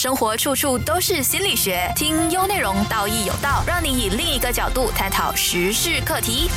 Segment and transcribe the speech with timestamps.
[0.00, 6.48] 生活处处都是心理学，听优内容，道义有道，让你以另一个角度探讨时事课题。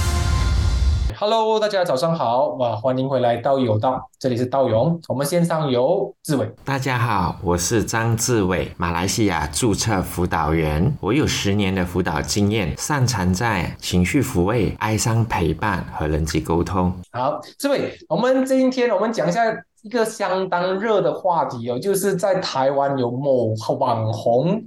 [1.20, 6.50] Hello，大家早上好，哇，欢迎回来道义有道，这里是道勇，我们线上有志伟。
[6.64, 16.98] 大家好，我是张志伟，马来西亚注册辅导员，我有十年的辅导经验，擅长在情绪抚慰、哀伤陪伴和人际沟通。
[17.12, 19.42] 好，志伟，我们今天我们讲一下
[19.84, 24.62] 一个相当热的话题哦，就是在台湾有某网红。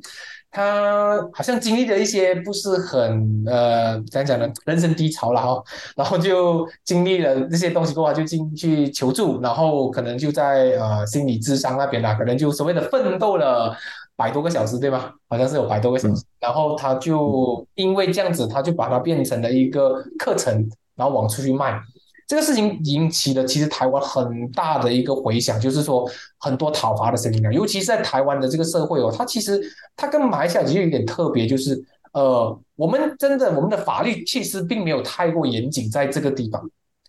[0.48, 4.48] 他好像经历了一些不是很呃，怎样讲呢？
[4.64, 5.62] 人生低潮了哈，
[5.94, 13.76] 然后就经历了这些东西过后，就进去求助，然后可能就在呃心理智商那边啦，可能就所谓的奋斗了
[14.16, 15.12] 百多个小时，对吧？
[15.28, 21.78] 好像是有百多个小时，然后他就因为这样子，他就把它变成了一个课程，然后往出去卖。
[22.26, 29.60] 这个事情引起了其实台湾很大的一个回响，就是说很多讨伐的声音啊，尤其是在台湾的这个社会哦，它其实
[29.96, 31.80] 它跟马来西亚其实有点特别，就是
[32.12, 36.68] 呃，我们真的我们的法律其实并没有太过严谨在这个地方。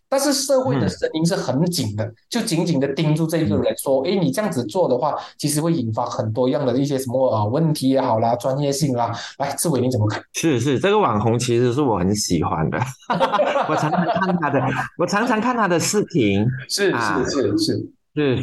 [0.09, 10.21] 但是社会的声音是很紧的，就紧紧的盯住这一个人，说：“哎，你这样子做的话，其实会引发很多样的一些什么啊问题也好啦，专业性啦。”来，志伟你怎么看？
[10.33, 12.79] 是是，这个网红其实是我很喜欢的，
[13.69, 14.61] 我常常看他的，
[14.97, 17.57] 我常常看他的视频，是是是是。
[17.57, 17.87] 是是，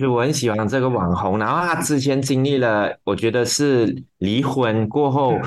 [0.09, 1.39] 我很喜欢这个网红。
[1.39, 5.39] 然后他之前经历了，我觉得是离婚过后，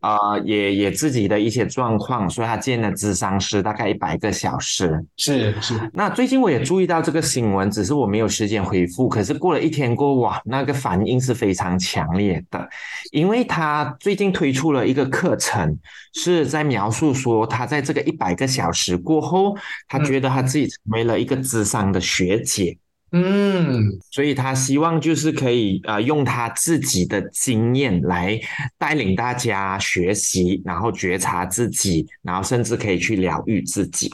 [0.00, 5.04] 啊，也也自己的一些状况，所以他见了智商师，大概一百个小时。
[5.16, 5.90] 是是。
[5.92, 9.08] 那最近我也注意到这个新闻，只是我没有时间回复。
[9.08, 12.68] 可是过了一天过，哇，那个反应是非常强烈的，
[13.12, 15.78] 因为他最近推出了一个课程，
[16.14, 19.56] 是在描述说他在这个一百个小时过后，
[19.88, 22.76] 他觉得他自己成为了一个智商的学姐。
[23.12, 28.38] 嗯，所以他希望就是可以呃用他自己的经验来
[28.76, 34.12] 带领大家学习，然后觉察自己，然后甚至可以去疗愈自己。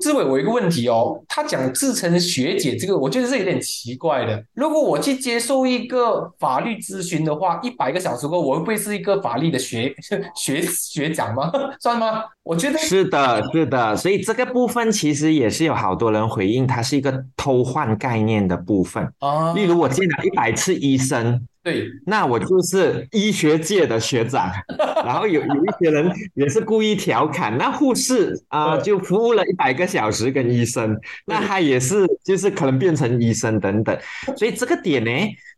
[0.00, 4.44] 志伟，我一个问题哦，他讲自称学姐这个，我觉得是有点奇怪的。
[4.54, 9.94] 如果我去接受一个法律咨询的话，一百个小时后，我会不会是一个法律的学
[10.36, 11.50] 学学长吗？
[11.80, 12.24] 算吗？
[12.42, 13.96] 我觉得是的，是的。
[13.96, 19.52] 所以这个部分其实也是有好多人回应，它是一个偷换概念的部分啊。
[19.52, 21.46] 例如我见了一百次医生。
[21.66, 24.48] 对，那我就是医学界的学长，
[25.04, 30.96] 然后有有一些人也是故意调侃，那护士啊就服务了一百个小时跟医生，
[31.26, 33.98] 那他也是就是可能变成医生等等，
[34.36, 35.10] 所以这个点呢，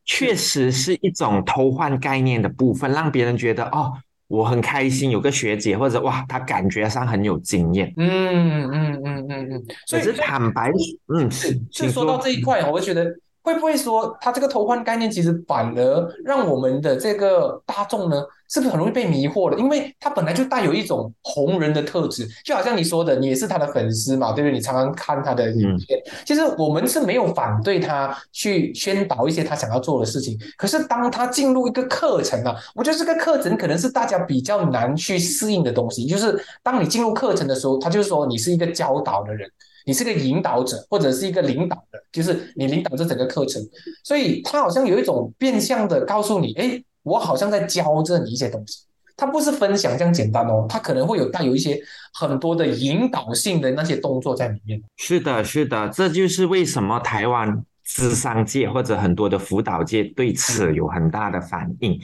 [0.07, 3.93] 确实是一种偷换概念的部分，让别人觉得哦，
[4.29, 10.73] 我很开心有个学姐，或者哇，他感觉上很有经验，嗯嗯嗯嗯嗯，所以坦白，
[11.15, 13.15] 嗯，是说到这一块，我会觉得。
[13.49, 19.59] 会不会说他这个偷换概念，其实反而让我们的这个大众呢，是不是很容易被迷惑了？
[19.59, 24.53] 因为他本来就带有一种红人的特质，就好像你说的，你也是他的粉丝嘛，对不对？
[24.53, 30.39] 你常常看他的影片，其实我们是没有反对他去宣导一些他想要做的事情。
[30.59, 36.05] 可是当他进入一个课程啊，我觉得这个课程可能是大家比较难去适应的东西。
[36.05, 39.51] 就是当你进入课程的时候，他就说你是一个教导的人。
[39.87, 43.63] 你是个引导者，或者是一个领导的，就是你领导这整个课程，
[44.05, 48.85] 所以他好像有一种变相的告诉你，哎，我好像在教着你一些东西，
[49.17, 51.81] 他不是分享这样简单哦，他可能会有带有一些
[52.13, 54.83] 很多的引导性的那些动作在里面。
[54.97, 61.99] 是的，是的，这就是为什么台湾智商界或者很多的辅导界对此有很大的反应，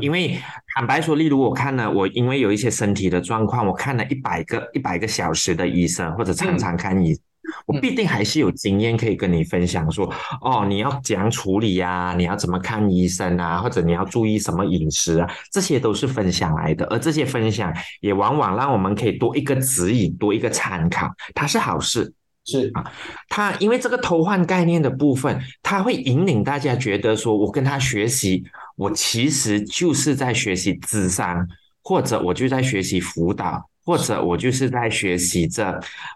[0.00, 0.36] 因为
[0.74, 7.16] 坦白说，例如我看了，我因为有一些身体的状况，我看了一百个一百个小时的医生，或者常常看医。
[7.64, 10.12] 我必定还是有经验可以跟你分享，说
[10.42, 12.14] 哦，你要怎样处理呀？
[12.14, 13.58] 你要怎么看医生啊？
[13.58, 15.30] 或者你要注意什么饮食啊？
[15.50, 17.72] 这些都是分享来的，而这些分享
[18.02, 22.12] 也往往让我们可以多一个指引，多一个参考，它是好事，
[22.48, 22.84] 是啊。
[23.28, 28.42] 他因为这个偷换概念的部分，他会引领大家觉得说，我跟他学习，
[28.76, 31.46] 我其实就是在学习智商，
[31.82, 33.68] 或者我就在学习辅导。
[33.88, 35.64] 或者我就是在学习这，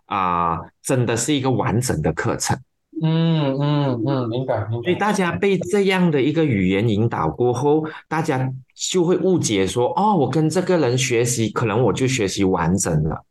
[0.05, 2.55] 啊，真的是一个完整的课程。
[3.01, 4.83] 嗯嗯嗯，明白明白。
[4.83, 13.25] 所以大家被这样的一个语言引导过后，大家就会误解说，哦，我跟这个人学习，可能我就学习完整了。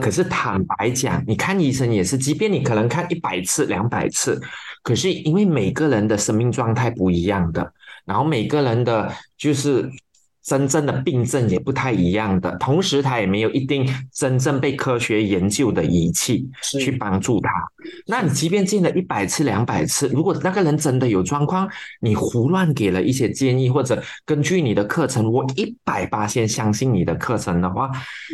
[0.00, 4.40] 可是坦白讲，你看医生也是，即便你可能看一百次、两百次，
[4.82, 7.72] 可是因为每个人的生命状态不一样的，
[8.04, 9.90] 然后每个人的就是。
[10.42, 16.48] 真正的病症也不太一样的，同时他也没有一定真正被科学研究的仪器
[16.78, 17.50] 去帮助他。
[18.06, 21.68] 那你即便进了一百次、两百次，如果那个人真的有状况，
[22.00, 27.90] 你胡乱给了一些建议，或者根据你的课程，我一百八先相信你的课程的话，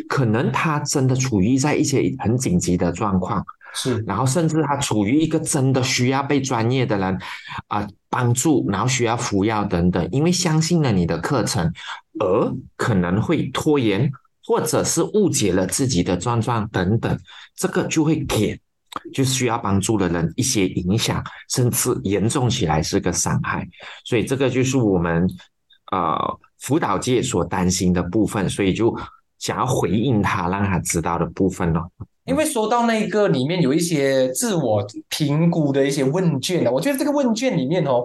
[0.07, 3.45] 可能他真的处于在一些很紧急的状况。
[3.79, 7.15] 是，然后甚至他处于一个真的需要被专业的人
[7.67, 11.71] 啊帮助，然后需要服药等等，因为相信了你的课程，
[12.19, 14.11] 而可能会拖延，
[14.43, 17.15] 或者是误解了自己的状况等等，
[17.55, 18.59] 这个就会给
[19.13, 23.67] 就需要帮助的人一些影响，甚至严重起来是个伤害，
[24.05, 25.29] 所以这个就是我们
[25.91, 26.17] 呃
[26.57, 28.97] 辅导界所担心的部分，所以就
[29.39, 31.81] 想要回应他，让他知道的部分哦。
[32.25, 38.03] 因为说到那个里面有一些自我评估的一些问卷呢，我觉得这个问卷里面哦，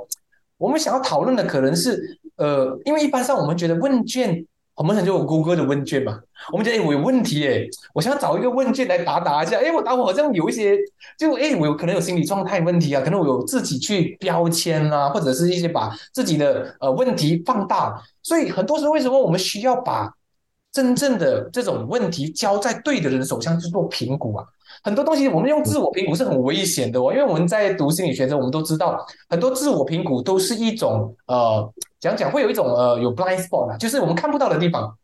[0.59, 4.47] 我们想要讨论的可能是，呃，因为一般上我们觉得问卷，
[4.77, 6.21] 我们很多有 google 的问卷嘛，
[6.53, 7.65] 我们觉得哎我有问题哎，
[7.95, 10.79] 我想要找一个问卷来答答一下，哎我答我好像有一些，
[11.19, 20.15] 就哎我有可能有心理状态问题啊，可能我有自己去标签啊，或者是一些把自己的呃问题放大，所以很多时候为什么我们需要把。
[20.73, 24.45] 真正的这种问题交在对的人手上去做评估啊，
[24.83, 31.71] 很多东西我们用自我评估是很危险的哦，因为我们在读心理学的时候，我们都知道很多自我评估都是一种呃
[32.01, 34.97] 讲讲会有一种呃有 blind spot 啊，就是我们看不到的地方，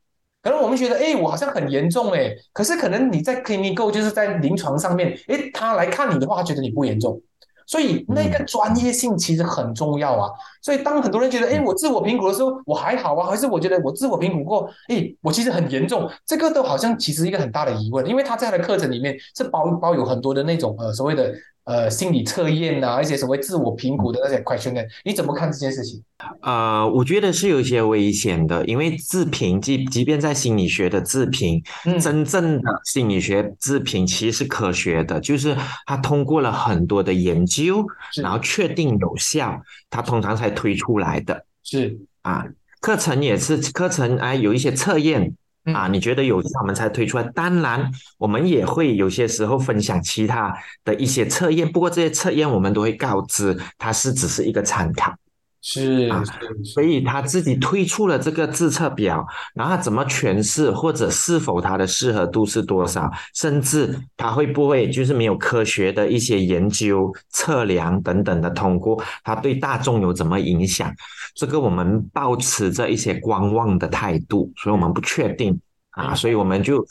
[0.43, 7.21] 可能我们觉得哎我好像很严重哎，可是可能你在 clinical 就是在临床上面，哎他来看你的话，他觉得你不严重。
[7.69, 10.29] 所以那个专业性其实很重要啊。
[10.61, 21.33] 所以当很多人觉得，哎，我自我评估的时候我还好啊，还是我觉得我自我评估过，哎，我其实很严重，这个都好像其实一个很大的疑问，因为他在他的课程里面是包包有很多的那种呃所谓的。
[21.69, 24.81] 呃，心理测验呐，一些所谓自我评估的那些 question 呢？
[25.05, 26.03] 你怎么看这件事情？
[26.41, 31.63] 呃，我觉得是有一些危险的，因为自评，即即便在心理学的自评，
[32.01, 35.55] 真正的心理学自评其实是科学的，就是
[35.85, 37.85] 它通过了很多的研究，
[38.23, 39.61] 然后确定有效，
[39.91, 41.45] 它通常才推出来的。
[41.63, 42.47] 是啊，
[42.81, 45.35] 课程也是课程，哎，有一些测验。
[45.65, 47.25] 啊，你觉得有效，我们才推出来。
[47.35, 55.15] 当然，我们也会有些时候分享其他的一些测验，不过这些测验我们都会告知它是只是一个参考。
[55.61, 56.23] 是啊，
[56.65, 70.95] 所以他自己推出了这个自测表，然后怎么诠释，或者是否它的适合度是多少，甚至他会不会就是没有科学的一些研究测量等等的通过，它对大众有怎么影响？
[71.35, 75.61] 这个我们保持着一些观望的态度，所以我们不确定
[75.91, 76.87] 啊，所以我们就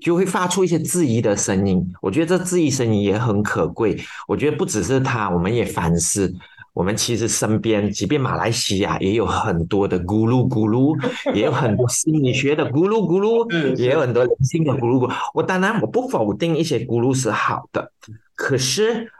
[0.00, 1.86] 就会发出一些质疑的声音。
[2.00, 3.96] 我觉得这质疑声音也很可贵。
[4.26, 6.34] 我觉得不只是他，我们也反思。
[6.76, 10.94] 我们其实身边，即便马来西亚也有很多的咕噜咕噜，
[11.34, 15.10] 也有很多心理学的咕噜咕噜，也有很多人性的咕噜咕。
[15.32, 17.90] 我当然我不否定一些咕噜是好的，
[18.34, 19.10] 可是。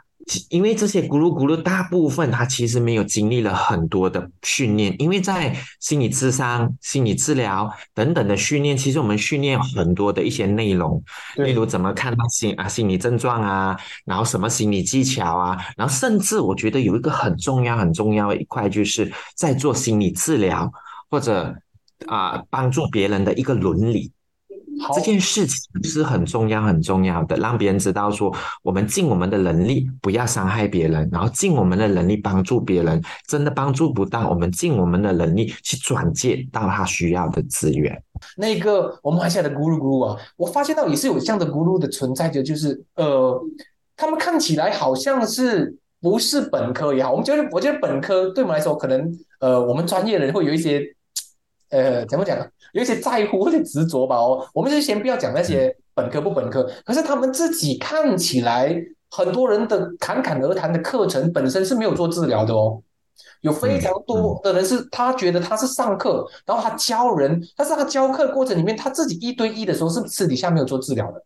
[0.50, 11.00] 因为这些咕噜咕噜，大部分他其实没有经历了很多的训练，因为在心理智商、心理治疗等等的训练，其实我们训练很多的一些内容，
[11.36, 20.68] 例如怎么看到心啊心理症状啊，然后什么心理技巧啊，然后甚至我觉得有一个很重要很重要的一块，就是在做心理治疗
[21.08, 21.54] 或者
[22.08, 24.10] 啊帮助别人的一个伦理。
[24.94, 33.02] 这件事情是很重要、很重要的，让别人知道说，我们尽我们的能力，不要伤害别人，然后尽我们的能力帮助别人。
[33.26, 38.00] 真的帮助不到，我们尽我们的能力去转介到他需要的资源。
[38.36, 43.40] 那个我们还下的咕噜咕噜啊，我发现到也是有这样的咕噜的存在的，就是呃，
[43.96, 49.10] 他们看起来好像是不是本科也好，我们觉得我觉得本科对我们来说，可能
[49.40, 50.95] 呃，我们专业的人会有一些。
[51.70, 52.38] 呃，怎么讲？
[52.72, 54.16] 有一些在乎或者执着吧。
[54.16, 58.76] 哦，我们就先不要讲那些本科不本科，可是他们自己看起来，
[59.10, 62.80] 很多人的侃侃而谈的课程本身是没有做治疗的哦。
[63.40, 71.22] 有非常多的人是他觉得他是上课，然后他教人，但是他教课过程里面他自己一对一的时候是私底下没有做治疗的。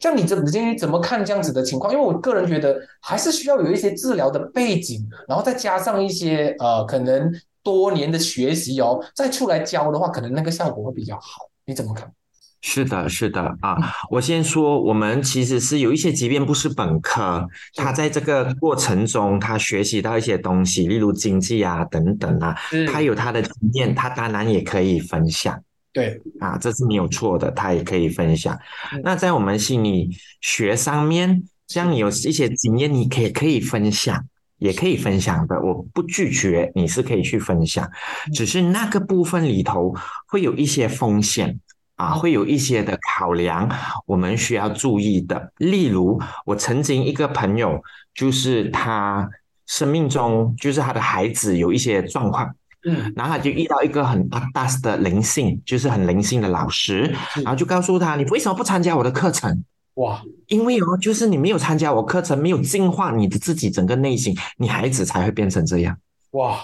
[0.00, 1.92] 像你怎么今天怎么看这样子的情况？
[1.92, 7.30] 因为我个人觉得还是需要有一些治疗的背景，然后再加上一些呃可能。
[7.64, 11.50] 多年的学习哦，再出来教的话，可能那个效果会比较好。
[11.64, 12.12] 你怎么看？
[12.60, 13.76] 是的，是的啊。
[14.10, 22.56] 我先说，我们其实是有一些，即便不是本科，他在这个过程中，他学习到一些东西，例如经济啊等等啊，
[22.90, 25.62] 他有他的经验，他当然也可以分享。
[25.92, 28.58] 对啊，这是没有错的，他也可以分享。
[29.02, 34.24] 那在我们心理学上面，这样有一些经验，你可以可以分享。
[34.64, 37.86] 也可以分享的，我不拒绝，你是可以去分享，
[38.32, 39.94] 只是那个部分里头
[40.26, 41.60] 会有一些风险
[41.96, 43.68] 啊，会有一些的考量，
[44.06, 45.52] 我们需要注意的。
[45.58, 47.78] 例如，我曾经一个朋友，
[48.14, 49.28] 就是他
[49.66, 52.50] 生命中就是他的孩子有一些状况。
[52.86, 59.64] 嗯，然后他就遇到一个很大的灵性，就是很灵性的老师，然后就告诉他：“你为什么不参加我的课程？”
[59.94, 65.96] 哇，因为哦，就是你没有参加我课程，没有净化你的自己整个内心，你孩子才会变成这样。
[66.32, 66.60] 哇，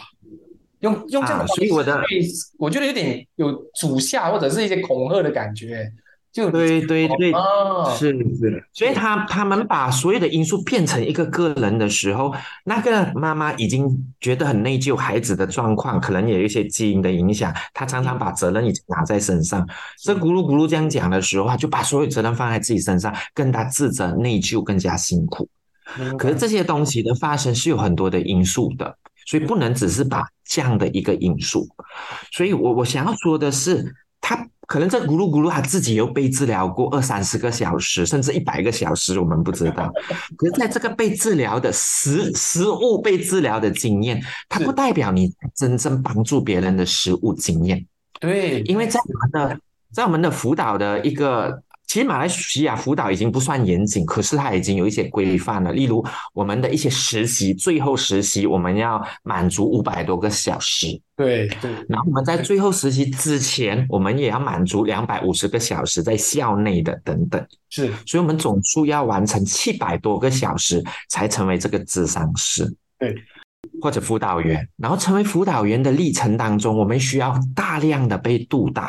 [0.81, 2.03] 用用这样的所以我的，
[2.59, 5.93] 我觉得有点有主下或者是一些恐吓的感觉。
[6.33, 7.33] 就对对对，
[7.99, 12.33] 是是，所以他他们把所有的因素变成一个个人的时候，
[12.65, 13.89] 那个妈妈已经
[14.21, 19.69] 觉得很内疚，孩子的状况可能也有一些基因的影响，她常常把责任已经拿在身上。
[19.99, 25.49] 这咕噜咕噜这样讲的时候，就把所有责任放在自己身上，更加自责、内疚，更加辛苦。
[26.17, 28.97] 可是这些东西的发生是有很多的因素的，
[29.27, 31.67] 所以不能只是把这样的一个因素。
[32.31, 34.47] 所以我我想要说的是，他。
[34.71, 39.93] 可能这咕噜咕噜他自己又被治疗过二三十个小时，甚至一百个小时，我们不知道。
[40.39, 47.85] 可是在这个被治疗的食食物被治疗的经验，它不代表你真正帮助别人的食物经验。
[48.21, 49.61] 对，因为在我们的
[49.91, 51.61] 在我们的辅导的一个。
[51.91, 55.73] 其实马来西亚辅导已经不算严谨，可是它已经有一些规范了。
[55.73, 60.87] 例如，我们的一些实习，最后实习我们要满足五百多个小时。
[61.17, 61.69] 对对。
[61.89, 67.45] 然后我们在最后实习之前，我们也要满足两百五十个小时在校内的等等。
[67.71, 67.93] 是。
[68.07, 72.73] 所以，我们总数要完成七百多个小时才成为这个智商师。
[73.01, 73.13] 对。
[73.83, 74.65] 或者辅导员。
[74.77, 78.89] 然后成为辅导员的历程当中，我们需要大量的被督导。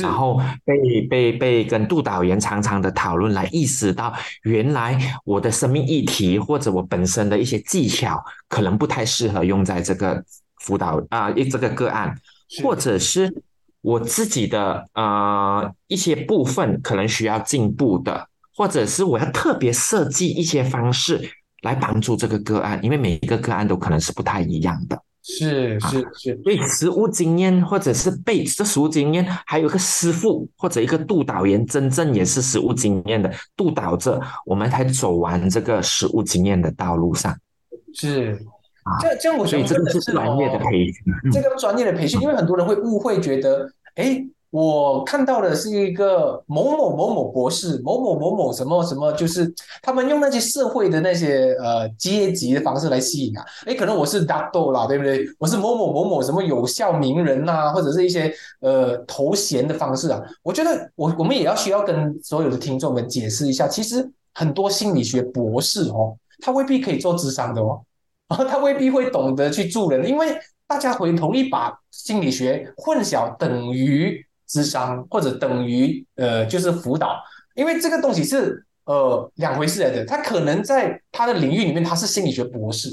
[0.00, 10.22] 然后被被被跟督导员常常的讨论，来意识到原来我的生命议题或者我本身的一些技巧，可能不太适合用在这个
[10.60, 12.14] 辅导啊一这个个案，
[12.62, 13.42] 或者是
[13.80, 21.30] 我自己的呃一些部分可能需要进步的，或者是我要特别设计一些方式
[21.62, 25.00] 来帮助这个个案，因为每一个个案都可能是不太一样的。
[25.30, 37.36] 是是是，所以实物经验或者是被这实物经验，还有一个师傅或者一个督导员，真正也是实物经验的督导着，我们才走完这个实物经验的道路上。
[37.94, 38.32] 是
[38.84, 40.94] 啊，这这样我所以这个是专业的培训，
[41.30, 44.26] 这个专业的培训，因为很多人会误会，觉得哎。
[44.50, 49.52] 我看到的是一个某某某某博士，某某某某什么什么，就是
[49.82, 53.44] 他们用那些社会的那些呃阶级的方式来吸引啊。
[53.66, 55.26] 哎，可能我是 doctor 啦，对不对？
[55.38, 60.18] 我是某某某某什么有效名人呐，或者是一些呃头衔的方式啊。
[60.42, 67.82] 我觉得我我们也要需要跟所有的听众们解释一下，其实很多心理学博士哦，他未必可以做智商的哦，
[68.28, 74.24] 啊， 他未必会懂得去助人，因为大家会同意把心理学混淆等于。
[74.48, 77.20] 智商或者等于呃就是辅导，
[77.54, 80.04] 因为这个东西是呃两回事来的。
[80.06, 82.88] 他可能在他的领域里面他是心理学博士，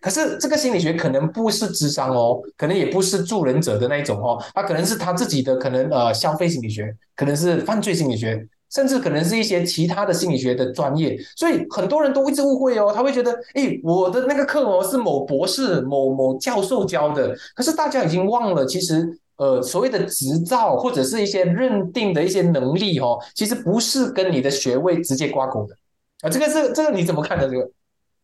[0.00, 11.18] 可是这个心理学可能不是智商哦，可能也不是助人者的那一种哦，他可能是他自己的可能呃消费心理学，可能是犯罪心理学，甚至可能是一些其他的心理学的专业。
[11.36, 19.18] 所以很多人都一直误会哦，他会觉得诶，我的那个课哦是某博士某某教授教的，可是大家已经忘了其实。
[19.36, 25.76] 呃，所谓的执照或者是一些认定的一些能力哦，其实不是跟你的学位直接挂钩的
[26.22, 26.30] 啊。
[26.30, 27.48] 这个是这个你怎么看的？
[27.48, 27.70] 这个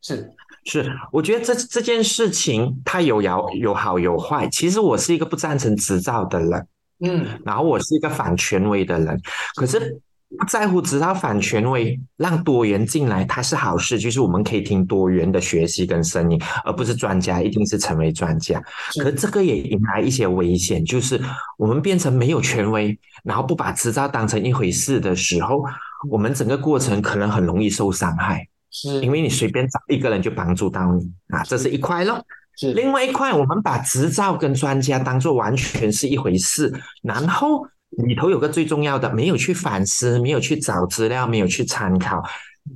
[0.02, 0.32] 是
[0.64, 4.48] 是，我觉得这这件事情它有有有好有坏。
[4.48, 6.66] 其实我是一个不赞成执照的人，
[7.04, 9.20] 嗯，然后我是一个反权威的人，
[9.56, 10.00] 可是。
[10.38, 13.98] 不在乎，直到反权威，让多元进来，它是好事。
[13.98, 18.62] 就是我们可以听多元的学习跟声音，而不是专家一定是成为专家。
[19.02, 21.20] 可这个也迎来一些危险，就是
[21.58, 25.64] 我们变成没有权威，然后不把执照当成一回事的时候，
[26.08, 28.46] 我们整个过程可能很容易受伤害。
[28.70, 32.24] 是，因为你随便找一个人就帮助到你啊，这是一块咯。
[32.56, 36.72] 是，另外一块，我们把执照跟专家当做完全是一回事，
[37.02, 37.66] 然后。
[37.90, 42.22] 里头有个最重要的，没有去反思，没有去找资料，没有去参考，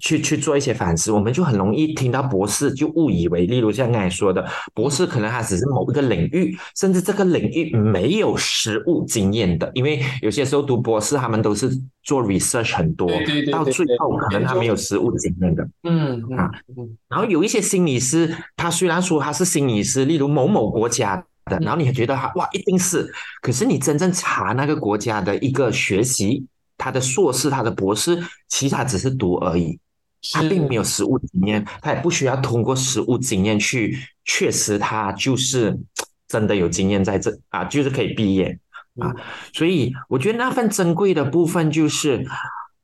[0.01, 4.45] 去去做一些反思，我们就很容易听到博士就误以为，例如像刚才说的，
[4.75, 11.71] 博士可能他只是某一个领域，甚至这个领域没有实务经验的，因为有些时候读博士他们都是
[12.03, 13.09] 做 research 很多，
[13.53, 16.51] 到最后可能他没有实务经验的，嗯啊，
[17.09, 21.25] 然后有一些心理师，他虽然说他是心理师，例如某某国家。
[21.47, 26.47] 的，然后你觉得他哇，一定是，可是你真正查那个国家的一个学习，
[26.77, 29.79] 他的硕士、他的博士，其实他只是读而已，
[30.33, 35.79] 他并没有实务经验，他也不需要通过实务经验去确实他就是
[36.29, 38.59] 真的有经验在这啊，就是可以毕业。
[39.01, 39.15] 啊。
[39.53, 42.27] 所以我觉得那份珍贵的部分就是，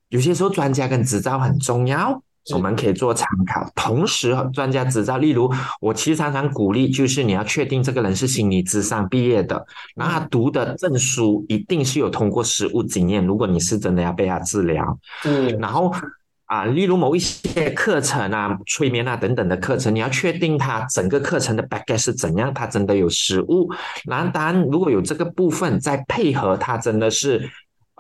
[0.09, 2.23] 有些时候专家跟执照很重要。
[2.55, 13.25] 我们可以做参考，同时专家执照，例如我其实常常鼓励，就是你要确定这个人是心理智商毕业的，那他读的证书一定是有通过实务经验。
[13.25, 15.93] 如果你是真的要被他治疗，嗯，然后
[16.47, 23.71] 啊，例如某一些课程啊、催眠啊等等的课程，你要确定他整个课程的 background 是怎样，他真的有实务。
[24.05, 27.49] 然后当然如果有这个部分，再配合他真的是。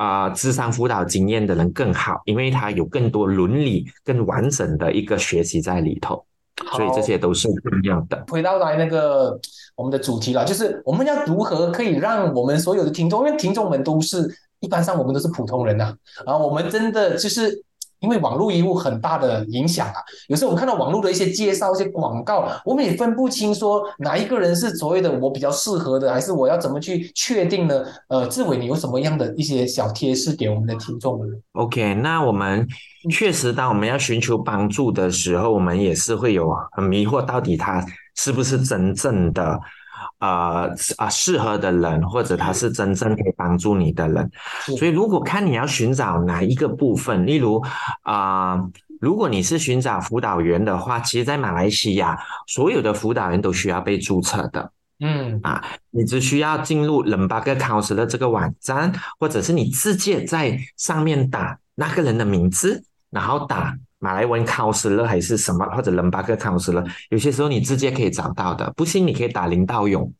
[0.00, 6.24] 啊，智商辅导经验的人更好，因为他有更多伦理、更完整的一个学习在里头，
[6.72, 8.24] 所以这些都是重要的。
[8.28, 9.38] 回到来那个
[9.76, 14.26] 我们的主题了，就是我们要如何可以让我们所有的听众，因为听众们都是
[14.60, 17.62] 一般上我们都是普通人呐，然后我们真的就是。
[18.00, 19.94] 因为网络有很大的影响啊，
[20.28, 27.84] 有时候我们看到网络的一些介绍、一些广告，我们也分不清说哪一个人是所谓的我比较适合的，还是我要怎么去确定呢？
[28.08, 32.66] 呃，志伟，你有什么样的一些小贴士给我们的听众们？OK，那我们
[33.10, 37.84] 确实，当我们要寻求帮助的时候，我们也是会有很迷惑，到底他
[38.16, 39.60] 是不是真正的。
[40.20, 44.30] 呃啊，适合的人，或者他是真正可以帮助你的人，
[44.78, 47.62] 所以如果看你要寻找哪一个部分，例如
[48.02, 48.56] 啊，
[49.00, 54.70] 如果你是寻找辅导员的话，其实，在马来西亚，所有的辅导员都需要被注册的。
[55.00, 63.74] 嗯啊，你只需要进入冷巴克考试的这个网站，或者是你直接在上面打那个人的名字，然后打。
[64.00, 68.72] 马来文考试了还是什么，或者伦巴克考试了，有些时候你直接可以找到的。
[68.74, 70.12] 不信你可以打林道勇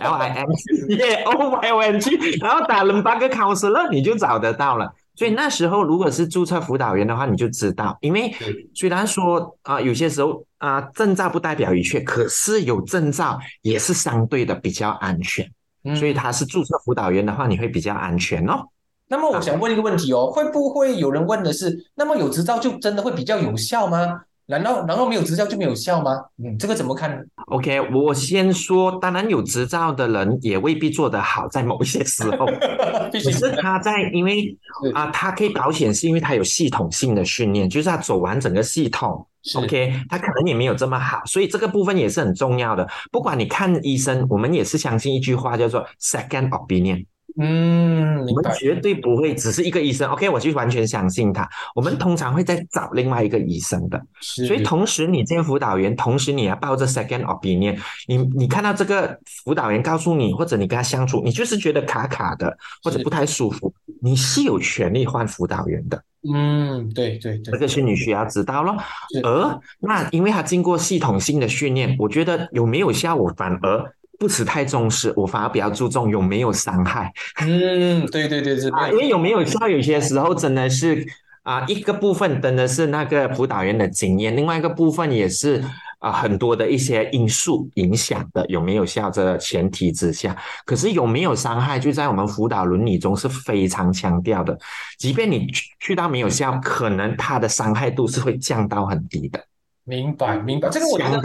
[0.00, 4.92] ，L I M C O Y O N G，然后打伦巴克考试了，你就找得到了。
[5.14, 8.34] 所以那时候如果是注册辅导员的话，你就知道，因为
[8.74, 15.48] 虽然说啊，有些时候啊，证照不代表一切，可是有证照也是相对的比较安全。
[15.96, 18.66] 所以他是注册辅导员的话，你会比较安全哦。
[19.08, 24.20] 那么我想问一个问题哦，会不会有人问的是，那么有执照就真的会比较有效吗？
[24.50, 26.12] 难道难道没有执照就没有效吗？
[26.42, 32.46] 嗯，这个怎么看？OK，我先说，当然有执照的人也未必做得好，在某一些时候，
[33.12, 34.56] 可是他在因为
[34.94, 39.26] 啊，他可以保险，是因为他有系统性的训练，就是他走完整个系统。
[39.54, 42.86] OK，他可能也没有这么好，所以这个部分也是很重要的。
[43.12, 47.04] 不管你看医生，我们也是相信一句话，叫做 second opinion。
[47.40, 51.48] 嗯，我们绝对不会只是一个医生，OK，我就完全相信他。
[51.74, 57.78] 我们通常会再找另外一个医生的，所以同时你见辅导员，同时你要抱着 second opinion。
[58.08, 63.72] 你你看到这个辅导员告诉你，或者你跟他相处，你就是觉得卡卡的，或者不太舒服，
[64.02, 66.02] 你是有权利换辅导员的。
[66.34, 68.76] 嗯，对对对，这个是你需要知道咯。
[69.22, 73.94] 而那因为他经过系统性的训练，我觉得有没有效，我反而。
[74.18, 77.12] 不是太重视，我反而比较注重有没有伤害。
[77.40, 81.06] 嗯，对对对，是啊，因为有没有效，有些时候真的是
[81.44, 85.64] 啊，一个部分真的是那个辅导员的经验，另外一个部分也是
[86.00, 90.36] 啊，很多的一些因素影响的有没有效这前提之下。
[90.64, 94.58] 可是有没有伤害，就在我们辅导伦理中是非常强调的。
[94.98, 99.40] 即便你去去到没有效，可能它的伤害度是会降到很低的。
[99.88, 100.68] 明白，明白。
[100.68, 101.18] 这个我觉得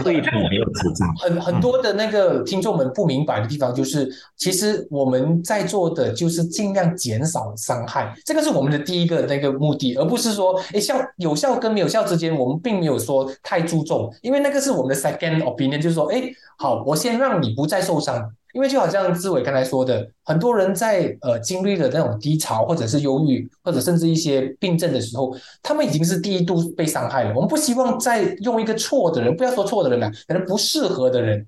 [1.18, 16.22] 很很多的那个听众们不明白的地方，就是其实我们在做的就是尽量减少伤害，这个是我们的第一个那个目的，而不是说，哎，效有效跟没有效之间，我们并没有说太注重，因为那个是我们的 second opinion，就是说，哎，
[16.56, 18.32] 好，我先让你不再受伤。
[18.54, 27.34] 因为就好像志伟刚才说的，很多人在呃经历了那种低潮，或者是忧郁，或者甚至一些病症的时候，他们已经是第一度被伤害了。
[27.34, 31.46] 我们不希望再用一个错的人，不要说错的人了，可能不适合的人，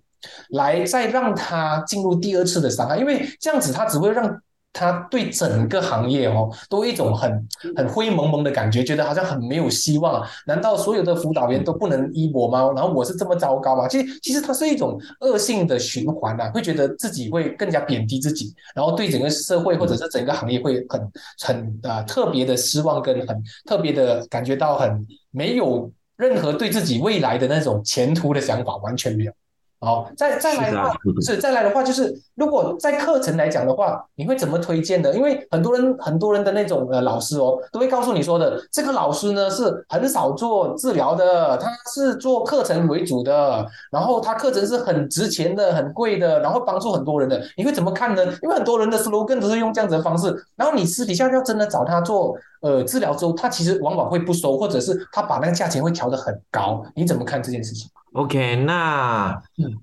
[0.50, 4.38] 来再让他进入第二次的伤害，因为这样子他只会让。
[4.76, 10.22] 他对整个行业哦，都一种很很灰蒙蒙的感觉，觉得好像很没有希望。
[10.46, 12.70] 难道所有的辅导员都不能依我吗？
[12.76, 13.88] 然后我是这么糟糕吗？
[13.88, 21.10] 其实其实它是一种恶性的循环啊，会觉得自己会更加贬低自己，然后对整个社会或者是整个行业会很
[21.40, 29.32] 很啊特别的失望，跟很特别的感觉到很没有任何对自己未来的那种前途的想法，完全没有。
[29.78, 35.14] 好，再再来的话是再来的话，就是如果在课程来讲的话，你会怎么推荐的？
[35.14, 47.40] 因为很多人很多人的那种呃老师哦，都会告诉你说的，这个老师呢是很少做治疗的，他是做课程为主的，然后他课程是很值钱的、很贵的，然后帮助很多人的。
[47.56, 48.24] 你会怎么看呢？
[48.42, 56.82] 因为很多人的 slogan 都是用这样子的方式，然后你私底下要真的找他做呃治疗之后，他其实往往会不收，或者是他把那个价钱会调得很高。
[56.94, 59.38] 你怎么看这件事情？OK，那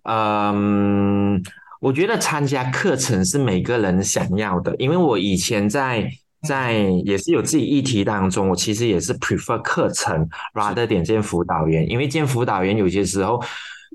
[0.05, 1.39] 嗯，
[1.79, 6.09] 我觉得参加课程是每个人想要的，因为我以前在
[6.47, 6.73] 在
[7.05, 13.39] 也是有自己议题当中，我其实也是 prefer 课程 rather 点见辅导员，因为见辅导员有些时候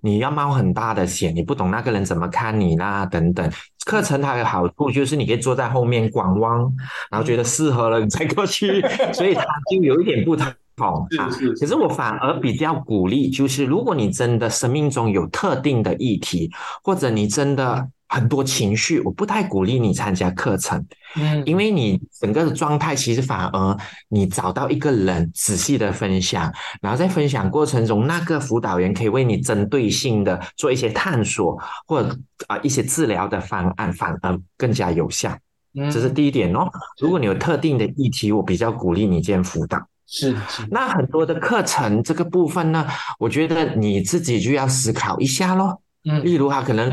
[0.03, 3.51] 你要冒很大的险，你不懂那个人怎么看你啦等等。
[3.85, 6.73] 课程它的好处就是你可以坐在后面观望，
[7.11, 8.81] 然后觉得适合了你再过去，
[9.13, 10.47] 所以它就有一点不同。
[10.79, 16.51] 好啊，可是我反而比较鼓励，就是如果你真的生命中有特定的议题，
[16.83, 20.83] 或者你真的很多情绪，我不太鼓励你参加课程，
[21.17, 23.77] 嗯，因为你整个的状态其实反而
[24.09, 35.37] 你找到一个人仔细的分享，然后在分享过程中，那个辅导员可以为你针对性的做一些探索，或者啊一些治疗的方案，反而更加有效。
[35.75, 36.69] 这是第一点哦。
[36.99, 39.79] 如果你有特定的议题，我比较鼓励你见辅导。
[40.11, 40.35] 是，
[40.71, 42.87] 那很多的课程这个部分呢，
[43.19, 45.83] 我觉得你自己就要思考一下咯。
[46.05, 46.91] 嗯，例如哈，可能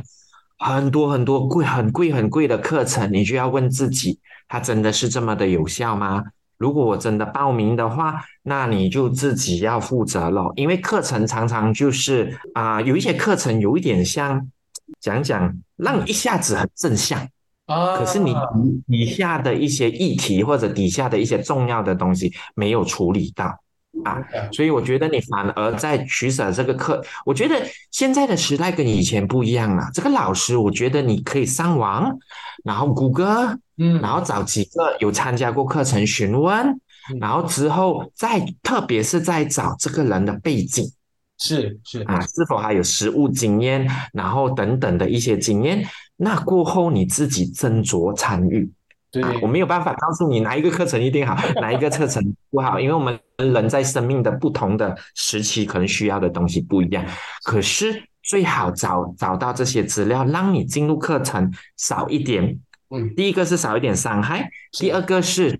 [0.58, 6.22] 很多很多贵、很贵、很贵的课程，你就要问自己，它真的是这么的有效吗？
[6.58, 14.46] 如果我真的报名的话，那你就自己要负责了，因为课程常常就是啊，有一些课程有一点像
[15.00, 17.26] 讲讲，让一下子很正向。
[17.66, 17.98] 啊！
[17.98, 18.36] 可是你
[18.88, 23.46] 底下的一些议题或者底下的一些重要的东西没有处理到
[24.04, 27.04] 啊，所以我觉得你反而在取舍这个课。
[27.26, 29.90] 我觉得现在的时代跟以前不一样了。
[29.94, 32.16] 这个老师，我觉得你可以上网，
[32.64, 36.80] 然后谷歌，嗯，然后找几个有参加过课程询问，
[37.20, 40.92] 然后之后再特别是在找这个人的背景。
[41.38, 45.86] 是是啊，是否还有实物经验，然后等等的一些经验，
[46.18, 48.72] 那过后你自己斟酌参与。
[49.12, 57.06] 对，我没有办法告诉你哪一个课程一定好，哪一个课程不好，因为我们人在生命的不同的时期，可能需要的东西不一样。
[57.44, 62.60] 可是最好找找到这些资料，让你进入课程少一点。
[62.90, 65.58] 嗯，第一个是少一点伤害，第二个是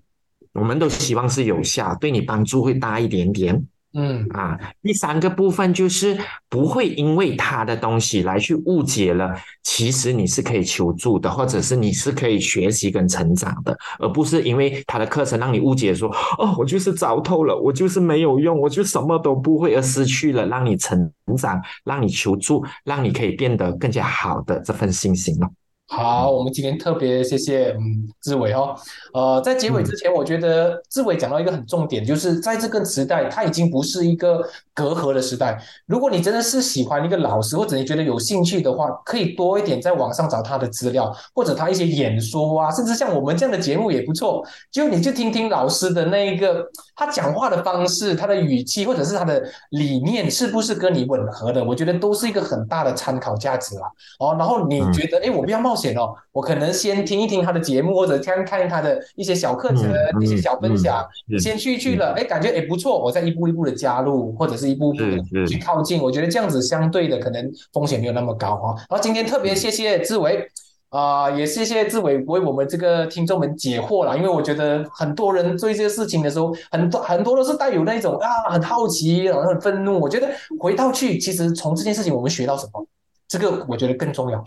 [0.52, 3.66] 我们都希望是有效，对你帮助会大一点点。
[3.98, 6.18] 嗯啊，第三个部分就是
[6.50, 25.48] 不会因为他的东西来去误解了，其实你是可以求助的，或者是你是可以学习跟成长的，而不是因为他的课程让你误解说，哦，我就是糟透了，我就是没有用，我就什么都不会，而失去了让你成长、让你求助、让你可以变得更加好的这份信心了。
[25.88, 28.74] 好，我们今天特别谢谢嗯志伟哦，
[29.14, 34.44] 呃，在结尾之前，我觉得志伟讲到一个很重点，就是在这个时代，它已经不是一个
[34.76, 35.58] 隔阂的时代。
[35.86, 44.44] 如果你真的是喜欢一个老师，或者你觉得有兴趣的话，可以多一点在网上找他的资料，或者他一些演说啊，甚至像我们这样的节目也不错。
[44.70, 53.88] 就你去听听老师的那一个他讲话的方式，他的语气，或者是他的理念是不是跟你吻合的，我觉得都是一个很大的参考价值啦。
[54.18, 55.76] 哦，然后你觉得，哎，我不要冒。
[55.76, 61.06] 险哦，我可能先听一听他的节目，或者看看他的一些小课程、一些小分享，
[61.38, 66.02] 先去去了，哎，感觉哎不错，我再一步一步的加入，或者是一步步的去靠近。
[66.02, 68.74] 我觉得这样子相对的可能风险没有那么高哈。
[68.88, 70.46] 然后今天特别谢谢志伟
[70.90, 80.00] 啊，也谢谢志伟为我们这个听众们解惑了，因为我觉得很多人做一些事情的时候，很多很多都是带有那种啊很好奇，然后很愤怒。
[80.00, 82.86] 我觉得回到去，其实从这件事情我们学到什么，
[83.28, 84.44] 这个我觉得更重要。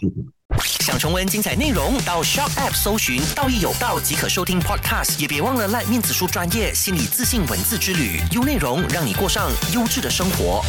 [0.61, 5.19] 想重温精彩内容，到 Shop App 搜寻“道义有道”即可收听 Podcast。
[5.19, 10.63] 也别忘了赖面子书专业心理自信文字之旅，优内容让你过上优质的生活。